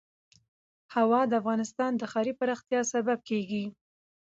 [0.95, 3.63] هوا د افغانستان د ښاري پراختیا سبب کېږي.